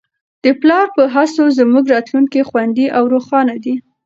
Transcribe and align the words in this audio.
د 0.43 0.45
پلار 0.61 0.85
په 0.95 1.03
هڅو 1.15 1.43
زموږ 1.59 1.83
راتلونکی 1.95 2.41
خوندي 2.49 2.87
او 2.97 3.03
روښانه 3.13 3.55
دی. 3.63 3.75